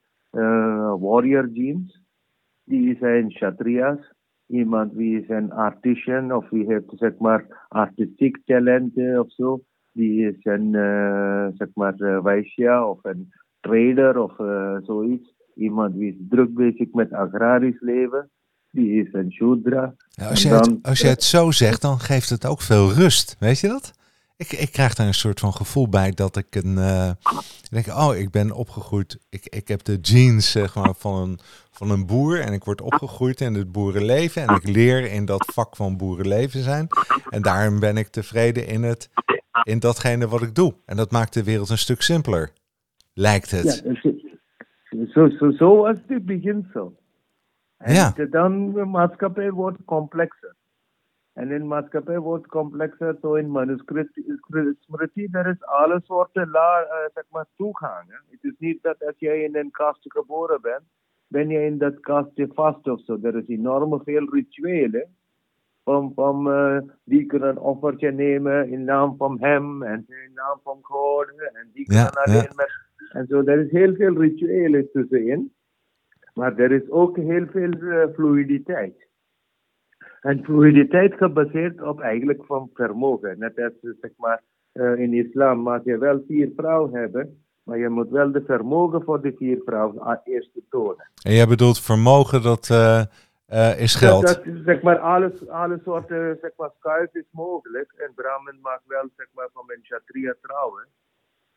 [0.98, 2.02] warrior genes.
[2.64, 4.12] Die zijn Kshatriyas.
[4.46, 9.60] Iemand die is een artisan of die heeft, zeg maar, artistiek talenten of zo.
[9.92, 10.70] Die is een,
[11.56, 15.34] zeg maar, uh, Vaishya of een trader of uh, zoiets.
[15.56, 18.30] Iemand die is druk bezig met agrarisch leven.
[18.70, 19.94] Die is een Shudra.
[20.28, 23.36] Als, je het, dan- als je het zo zegt, dan geeft het ook veel rust.
[23.38, 23.92] Weet je dat?
[24.36, 26.78] Ik, ik krijg daar een soort van gevoel bij dat ik een.
[27.62, 29.18] ik denk, oh, ik ben opgegroeid.
[29.28, 31.38] Ik, ik heb de genes zeg maar, van, een,
[31.70, 32.40] van een boer.
[32.40, 34.42] En ik word opgegroeid in het boerenleven.
[34.48, 36.86] En ik leer in dat vak van boerenleven zijn.
[37.30, 39.08] En daarom ben ik tevreden in het
[39.62, 40.74] in datgene wat ik doe.
[40.86, 42.52] En dat maakt de wereld een stuk simpeler.
[43.12, 43.82] Lijkt het.
[43.84, 43.90] Ja,
[45.08, 46.96] zo, zo, zo was het beginsel.
[47.76, 48.10] En Ja.
[48.30, 50.54] dan de maatschappij wordt complexer.
[51.32, 54.20] En in maatschappij wordt complexer, zo in manuscript,
[54.80, 58.20] smriti, er is alle soorten la, eh, zeg maar, toegang.
[58.30, 60.82] Het is niet dat als jij in een kast geboren bent,
[61.26, 63.18] ben je in dat kastje vast of zo.
[63.22, 65.16] Er is enorm veel rituelen.
[65.84, 70.60] Van, van eh, die kunnen een offertje nemen in naam van hem en in naam
[70.62, 71.28] van God.
[71.28, 72.52] En die Ja, kunnen alleen ja.
[72.56, 72.82] met.
[73.14, 75.52] En zo, er is heel veel rituelen tussenin.
[76.34, 79.06] Maar er is ook heel veel eh, fluiditeit.
[80.20, 83.38] En fluiditeit gebaseerd op eigenlijk van vermogen.
[83.38, 87.78] Net als eh, zeg maar eh, in islam mag je wel vier vrouwen hebben, maar
[87.78, 91.10] je moet wel de vermogen voor de vier vrouwen eerst tonen.
[91.22, 92.70] En jij bedoelt vermogen, dat
[93.78, 94.26] is geld.
[94.26, 97.92] Dat, dat, zeg maar, alles, alle soorten zeg maar, schuif is mogelijk.
[97.96, 100.86] En Brahmin mag wel zeg maar, van een Kshatriya trouwen.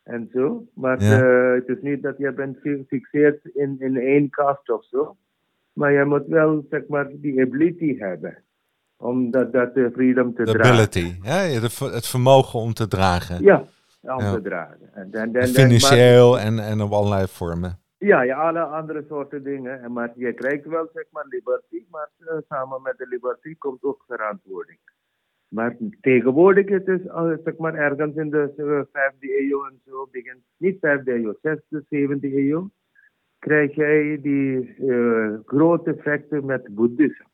[0.08, 0.64] En zo.
[0.74, 1.22] Maar Ja.
[1.22, 5.16] eh, het is niet dat je bent gefixeerd in, in één kast of zo.
[5.72, 8.42] Maar je moet wel zeg maar, die ability hebben.
[8.96, 10.72] Om dat, dat eh, freedom te De dragen.
[10.72, 11.14] ability.
[11.22, 11.60] Hè?
[11.60, 13.42] De, het vermogen om te dragen.
[13.42, 13.64] Ja,
[14.00, 14.32] om Ja.
[14.34, 14.94] te dragen.
[14.94, 17.78] En, dan- dan- dan- Financieel en, en op allerlei vormen.
[17.98, 19.82] Ja, ja, alle andere soorten dingen.
[19.82, 23.82] En Maar je krijgt wel zeg maar liberty, maar eh, samen met de liberty komt
[23.82, 24.78] ook verantwoording.
[25.48, 30.08] Maar tegenwoordig het is uh, zeg maar ergens in de eh, vijfde eeuw en zo
[30.12, 32.70] begin, niet vijfde eeuw, zesde, zevende eeuw,
[33.38, 37.26] krijg jij die eh, grote effecten met boeddhisme.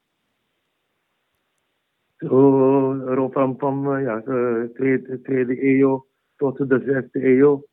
[2.16, 7.64] Zo van, van eh, ja, eh, tweede, tweede eeuw tot de zesde eeuw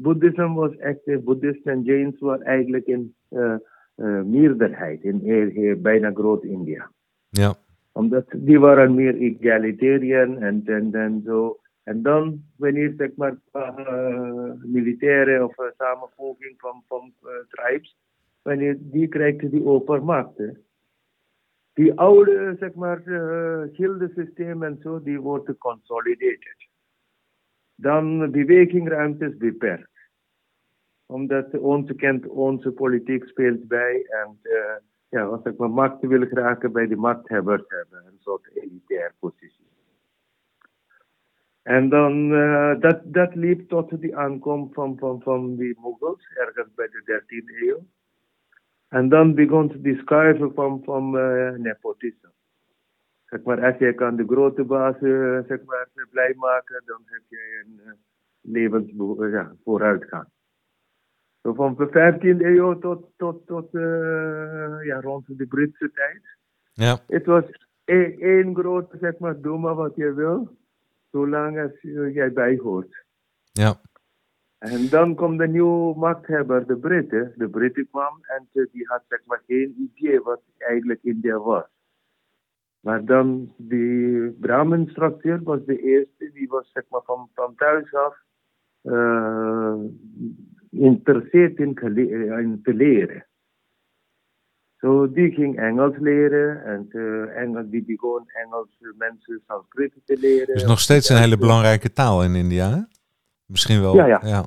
[0.00, 3.54] Boeddhisme was echt, eh, Boeddhisten en Jains waren eigenlijk in eh,
[3.94, 6.90] eh, meerderheid in bijna Groot-India.
[7.28, 7.54] Ja.
[7.98, 11.58] Omdat die waren meer egalitarian en, en, en zo.
[11.82, 16.00] En dan, wanneer zeg maar uh, militaire of uh,
[16.56, 17.96] van, van uh, tribes,
[18.42, 20.64] wanneer die krijgt die overmachten.
[21.72, 23.02] Die oude, zeg maar,
[23.72, 26.68] gildesysteem en zo, die wordt consolidated
[27.80, 30.10] dan bewegingruimte is beperkt.
[31.06, 34.38] Omdat onze kent, onze politiek speelt bij en
[35.08, 39.66] ja, als ik mijn macht wil geraken bij de machthebbers hebben, een soort elitair positie.
[41.62, 46.74] En dan, uh, dat, dat liep tot de aankomst van, van, van de Mughals, ergens
[46.74, 47.86] bij de 13e eeuw.
[48.88, 52.32] En dan begon de schuiven van, van uh, nepotisme
[53.28, 54.98] zeg maar, als je kan de grote baas
[55.46, 57.92] zeg maar, blij maken, dan heb je een uh,
[58.40, 60.26] levensvooruitgang.
[60.26, 60.37] Ja.
[61.42, 63.82] Zo van de 15e eeuw tot, tot, tot uh,
[64.84, 66.22] ja, rond de Britse tijd.
[66.72, 66.98] Ja.
[67.06, 67.44] Het was
[67.84, 70.56] één, één grote, zeg maar, doe maar wat je wil,
[71.10, 71.80] zolang als
[72.12, 73.04] jij bij hoort.
[73.52, 73.80] Ja.
[74.58, 77.32] En dan komt de nieuwe machthebber, de Britten.
[77.36, 81.66] De Britten kwam en die had zeg maar geen idee wat eigenlijk India was.
[82.80, 88.16] Maar dan die Brahmin-structuur was de eerste, die was zeg maar van, van thuis af
[88.82, 89.74] uh,
[90.70, 91.78] geïnteresseerd in,
[92.38, 93.26] in, te leren.
[94.76, 100.16] Zo so, die ging Engels leren en uh, Engels, die begon Engelse mensen Sanskrit te
[100.20, 100.54] leren.
[100.54, 102.80] Is nog steeds een hele belangrijke taal in India, hè?
[103.46, 103.94] Misschien wel.
[103.94, 104.20] Ja, ja.
[104.22, 104.44] ja.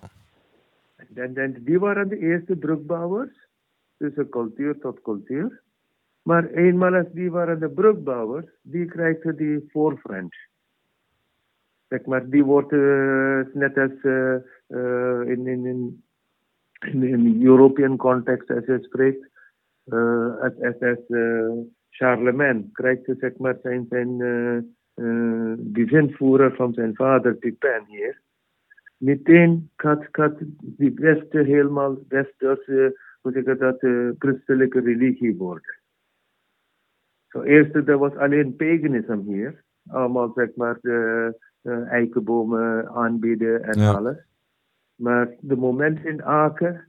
[1.14, 3.48] En, en die waren de eerste brugbouwers,
[3.98, 5.62] tussen cultuur tot cultuur.
[6.22, 10.36] Maar eenmaal als die waren de brugbouwers, die krijgen die voorfront.
[11.88, 14.36] Zeg maar, die wordt uh, net als uh,
[14.68, 16.04] uh, in, in, in,
[16.86, 19.30] in, in European context als je spreekt,
[20.42, 21.00] als, als, als
[21.90, 24.18] Charlemagne krijgt zeg maar zijn, zijn
[25.60, 28.22] beginvoerder van zijn vader Pipin hier.
[28.98, 33.80] Meteen gaat, gaat die beste helemaal westerse, hoe zeg ik dat,
[34.18, 35.80] christelijke religie worden.
[37.28, 39.64] Zo eerst, er was alleen paganisme hier.
[39.88, 43.92] Allemaal, zeg maar, de, de eikenbomen aanbieden en Ja.
[43.94, 44.18] alles.
[45.02, 46.88] Maar de moment in Aken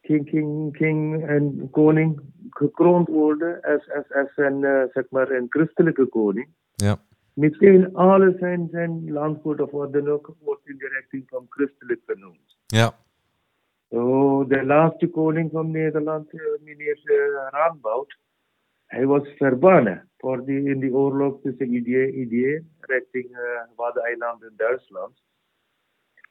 [0.00, 2.20] ging, ging, ging een koning
[2.50, 6.48] gekroond worden als, als, als een, eh, zeg maar, een christelijke koning.
[6.72, 6.96] Ja.
[7.34, 12.00] Meteen alle zijn, zijn landgoed of wat dan ook wordt in de richting van christelijk
[12.06, 12.56] genoemd.
[12.66, 12.92] Ja.
[13.88, 18.02] Zo, de laatste koning van Nederland, eh, meneer uh,
[18.86, 23.38] hij was verbannen voor die, in die oorlog tussen Idee, Idee richting uh,
[23.76, 25.22] Waddeneiland en Duitsland.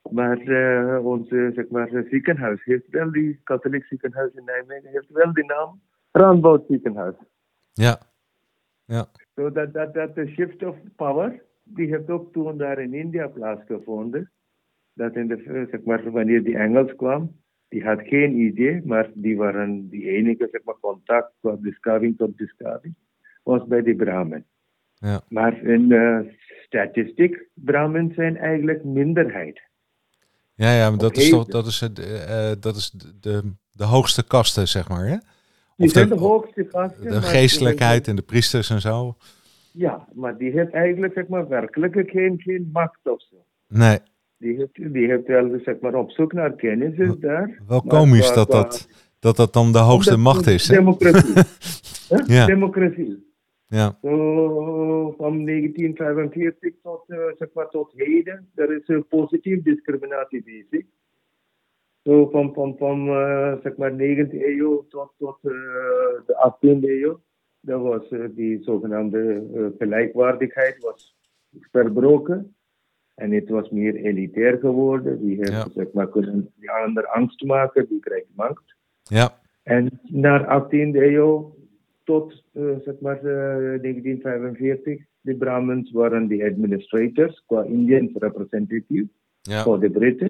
[0.10, 5.34] Maar uh, onze zeg maar, ziekenhuis heeft wel, die katholiek ziekenhuis in Nijmegen, heeft wel
[5.34, 7.16] de naam Raadboud ziekenhuis.
[7.74, 8.00] Ja.
[8.86, 9.06] Ja.
[9.36, 13.28] So that, that, that the shift of power die heeft ook toen daar in India
[13.28, 14.32] plaatsgevonden.
[14.94, 19.38] Dat in de, zeg maar, wanneer die Engels kwam, die had geen idee, maar die
[19.38, 22.96] waren die enige zeg maar, contact qua beschaving tot beschaving,
[23.44, 24.46] was bij die Brahmin.
[24.94, 25.22] Ja.
[25.30, 26.20] Maar in uh,
[26.66, 29.70] statistiek, Brahmins zijn eigenlijk minderheid.
[30.62, 34.24] Ja, ja, maar dat is toch dat is, het, uh, dat is de, de hoogste
[34.24, 35.06] kasten, zeg maar.
[35.08, 35.18] Hè?
[35.88, 37.12] Zijn de, de hoogste kasten.
[37.12, 39.16] De geestelijkheid en de priesters en zo.
[39.72, 43.36] Ja, maar die heeft eigenlijk zeg maar, werkelijk geen, geen macht of zo.
[43.68, 44.00] Nee.
[44.38, 47.62] Die heeft, die heeft wel zeg maar, op zoek naar kennis is daar.
[47.68, 48.88] Wel komisch dat, dat,
[49.20, 50.68] dat dat dan de hoogste macht is.
[50.68, 50.76] Hè?
[50.76, 51.34] Democratie.
[52.36, 52.46] ja.
[52.46, 53.31] Democratie.
[53.72, 53.98] Ja.
[54.02, 60.86] So, van 1945 tot, uh, zeg maar, tot heden, er is een positief discriminatie bezig.
[62.04, 65.52] So, van van, van uh, zeg maar 19e eeuw tot, tot uh,
[66.26, 67.22] de 18e eeuw,
[67.60, 71.16] dat was die zogenaamde gelijkwaardigheid was
[71.72, 72.56] verbroken.
[73.16, 75.20] En het was meer elitair geworden.
[75.26, 75.70] Die heeft ja.
[75.74, 78.76] zeg maar, kunnen die ander angst maken, die krijgt macht.
[79.04, 79.40] Ja.
[79.64, 81.60] En na 18e eeuw
[82.12, 89.08] tot uh, zeg maar, uh, 1945, de Brahmins waren de administrators qua Indian representative
[89.42, 89.64] ja.
[89.64, 90.30] voor de Britten.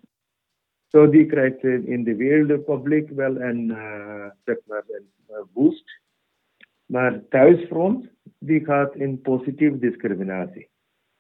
[0.87, 6.01] Zo so die krijgt in de wereldpubliek wel een, uh, zeg maar, een boost.
[6.85, 10.69] Maar thuisfront, die gaat in positieve discriminatie.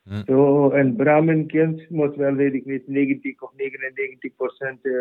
[0.03, 0.23] Hm.
[0.25, 4.93] Zo, een Brahmin kind moet wel, weet ik niet, 90 of 99 procent uh,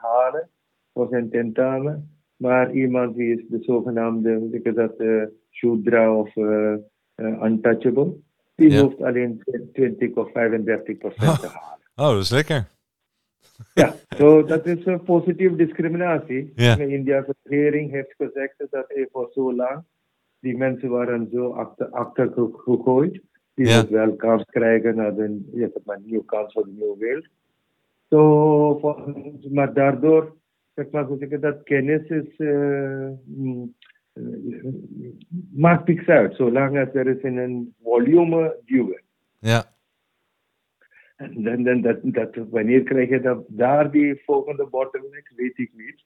[0.00, 0.50] halen
[0.92, 2.19] voor zijn tentamen.
[2.40, 6.74] Maar iemand die is de zogenaamde, ik dat, uh, Shudra of uh,
[7.16, 8.12] uh, untouchable,
[8.54, 8.82] die Ja.
[8.82, 11.78] hoeft alleen 20 of 35 procent te halen.
[11.96, 12.66] Oh, dat is lekker.
[13.74, 16.52] Ja, so dat is een positieve discriminatie.
[16.54, 16.76] Ja.
[16.76, 19.82] De Indiase regering heeft gezegd dat er voor zo lang
[20.38, 23.20] die mensen waren zo achter, achter gegooid.
[23.54, 23.88] Die Ja.
[23.88, 25.50] wel kans krijgen naar een,
[25.84, 27.26] maar, nieuwe kans voor de nieuwe wereld.
[28.08, 28.96] So,
[29.50, 30.36] maar daardoor,
[31.40, 32.34] dat, kennis is,
[33.24, 33.74] mm,
[34.12, 34.22] eh,
[35.54, 39.02] maakt niks uit, zolang er is in een volume duwen.
[39.38, 39.64] Ja.
[41.16, 45.70] En dan, dan, dat, dat, wanneer krijg je dat, daar die volgende bottleneck, weet ik
[45.76, 46.04] niet.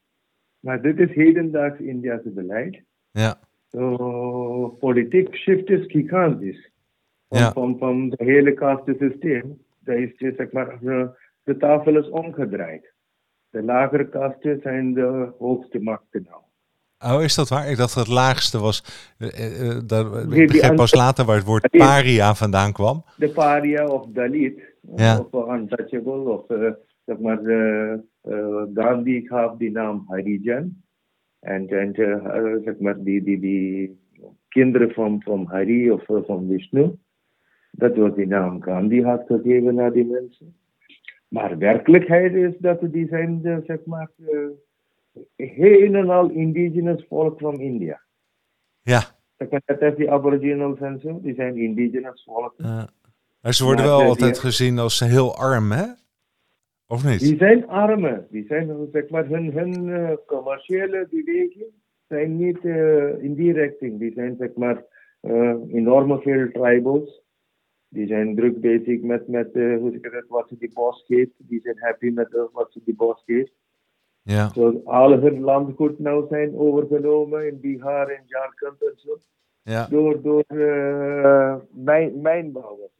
[0.59, 2.81] Maar dit is hedendaags Indiase beleid.
[3.11, 3.39] Ja.
[3.67, 6.71] So, politiek shift is gigantisch.
[7.27, 7.51] Van, Ja.
[7.51, 9.63] van, van het hele kastensysteem.
[9.79, 11.09] Dat is, zeg maar, de,
[11.43, 12.93] de tafel is omgedraaid.
[13.55, 16.41] De lagere kasten zijn de hoogste machten nou.
[17.15, 17.69] Oh, is dat waar?
[17.69, 18.83] Ik dacht dat het laagste was.
[19.17, 23.03] eh, eh, eh, ik begreep pas later waar het woord paria vandaan kwam.
[23.17, 24.59] De paria of Dalit,
[24.95, 25.19] Ja.
[25.31, 26.71] of untouchable, of uh,
[27.05, 27.39] zeg maar,
[28.73, 30.83] Gandhi gaf die naam Harijan.
[31.39, 31.93] En, en
[32.63, 33.99] zeg maar, die, die, die
[34.47, 36.91] kinderen van, van Hari of van Vishnu,
[37.71, 40.55] dat was die naam Gandhi had gegeven naar die mensen.
[41.27, 44.47] Maar werkelijkheid is dat die zijn, uh, zeg maar, uh,
[45.35, 48.01] heel en al indigenous volk van India.
[48.81, 49.01] Ja.
[49.65, 52.53] Dat is die aboriginals en zo, die zijn indigenous volk.
[52.57, 52.83] eh,
[53.41, 55.85] maar ze worden Maar wel de- altijd gezien als heel arm, hè?
[56.87, 57.19] Of niet?
[57.19, 58.27] Die zijn armen.
[58.29, 61.65] Die zijn, zeg maar, hun, hun eh, commerciële beweging
[62.07, 63.99] zijn niet eh, in die richting.
[63.99, 64.83] Die zijn, zeg maar,
[65.19, 67.21] eh, enorme veel tribals.
[67.95, 71.03] Die zijn druk bezig met, met eh, hoe zeg ik dat, wat ze die bos
[71.07, 71.31] geeft.
[71.37, 73.53] Die zijn happy met wat ze die bos geeft.
[74.21, 74.49] Ja.
[74.53, 79.17] Zo, al hun landgoed nou zijn overgenomen in Bihar en Jharkhand en zo.
[79.61, 79.87] Ja.
[79.89, 82.93] Door, door eh, mijn, mijnbouwers.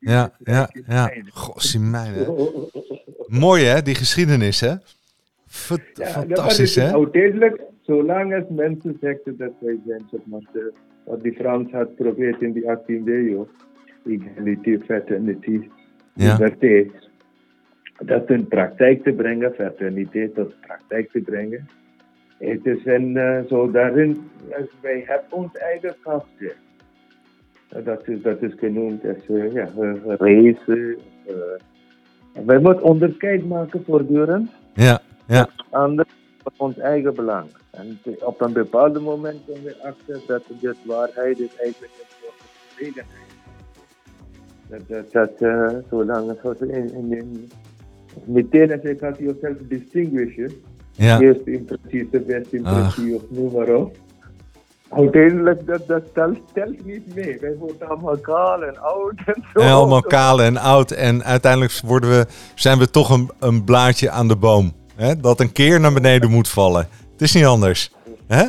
[0.00, 1.06] Ja, ja, ja.
[1.06, 1.32] mijnen.
[1.32, 2.26] Goh, zie mij, hè.
[3.40, 3.82] Mooi, hè?
[3.82, 4.68] Die geschiedenis, hè?
[4.68, 6.92] Ja, Fantastisch, is hè?
[6.92, 10.70] Uiteindelijk, zolang als mensen zeggen dat wij zijn, zeg maar,
[11.04, 13.48] wat die Frans had geprobeerd in de 18e eeuw,
[14.06, 15.68] equality, fraternity,
[16.14, 16.32] Ja.
[16.32, 16.90] liberté,
[18.04, 21.68] dat in praktijk te brengen, fraterniteit tot praktijk te brengen.
[22.38, 24.30] Het is een, eh, zo daarin,
[24.80, 25.96] wij hebben ons eigen.
[26.38, 30.96] Eh, Dat is, dat is genoemd als uh, ja, eh, race.
[31.26, 31.34] eh.
[32.34, 35.48] En wij moeten onderscheid maken voortdurend Ja, ja.
[35.70, 36.06] ander
[36.42, 37.46] voor ons eigen belang.
[37.70, 43.04] En op een bepaald moment komen we achter dat de waarheid is eigenlijk een soort
[44.68, 45.30] Dat, dat, dat
[45.90, 47.50] zolang het zo in, in, in,
[48.24, 50.52] meteen als je gaat jezelf distinguishen,
[50.92, 51.20] Ja.
[51.20, 53.96] eerste impressie, de beste impressie of noem maar op.
[54.88, 57.38] Uiteindelijk, dat, dat telt, telt niet mee.
[57.40, 59.60] Wij worden allemaal kaal en oud en zo.
[59.60, 60.90] En allemaal kaal en oud.
[60.90, 64.72] En uiteindelijk worden we, zijn we toch een, een blaadje aan de boom.
[64.96, 65.20] Hè?
[65.20, 66.88] Dat een keer naar beneden moet vallen.
[67.12, 67.92] Het is niet anders.
[68.26, 68.44] Hè?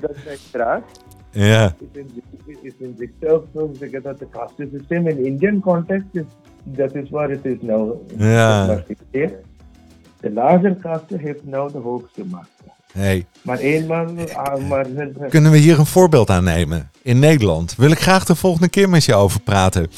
[0.00, 0.92] Dat wij straks
[1.34, 1.74] Ja.
[1.92, 6.22] is in, is in zichzelf zo zeggen dat de kastensysteem in Indian context is,
[6.62, 7.56] dat is waar het is.
[8.16, 8.66] Ja.
[8.66, 8.84] Maar
[10.20, 12.48] De lagere kasten heeft nou de hoogste macht.
[12.92, 13.26] Hey.
[13.42, 14.86] Maar eenmaal, ah, maar
[15.28, 16.90] Kunnen we hier een voorbeeld aan nemen?
[17.02, 19.90] In Nederland wil ik graag de volgende keer met je over praten.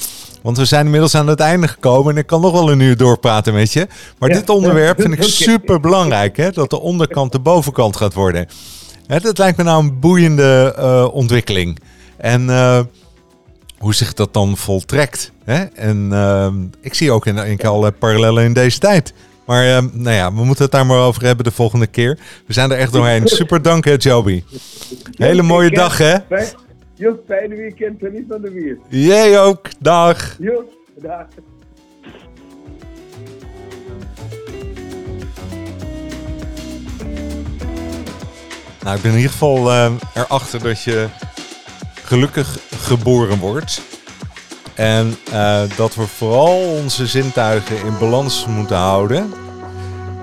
[0.42, 2.96] Want we zijn inmiddels aan het einde gekomen en ik kan nog wel een uur
[2.96, 3.86] doorpraten met je.
[4.18, 6.50] Maar Ja, dit onderwerp vind ik super belangrijk, hè?
[6.50, 8.46] dat de onderkant de bovenkant gaat worden.
[9.06, 11.78] Hè, dat lijkt me nou een boeiende eh, ontwikkeling.
[12.16, 12.80] En eh,
[13.78, 15.32] hoe zich dat dan voltrekt.
[15.44, 15.64] Hè?
[15.64, 19.14] En eh, ik zie ook in één keer al parallellen in deze tijd.
[19.46, 22.18] Maar nou ja, we moeten het daar maar over hebben de volgende keer.
[22.46, 23.26] We zijn er echt doorheen.
[23.28, 24.42] Super dank hè, Joby.
[25.16, 26.16] Hele mooie dag hè.
[26.94, 28.78] Jo, fijne weekend, geniet van de weer.
[28.88, 29.68] Jij ook.
[29.78, 30.36] Dag.
[30.38, 30.64] Jo,
[31.00, 31.26] dag.
[38.86, 41.08] Nou, ik ben in ieder geval eh, erachter dat je
[42.04, 43.82] gelukkig geboren wordt.
[44.74, 49.32] En eh, dat we vooral onze zintuigen in balans moeten houden.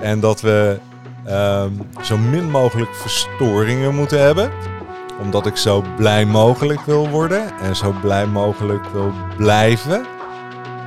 [0.00, 0.78] En dat we
[1.24, 1.70] ehm,
[2.02, 4.52] zo min mogelijk verstoringen moeten hebben.
[5.20, 7.58] Omdat ik zo blij mogelijk wil worden.
[7.60, 10.06] En zo blij mogelijk wil blijven.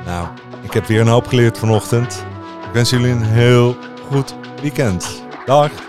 [0.06, 0.28] Nou,
[0.62, 2.26] ik heb weer een hoop geleerd vanochtend.
[2.68, 3.78] Ik wens jullie een heel
[4.10, 5.24] goed weekend.
[5.46, 5.87] Dag.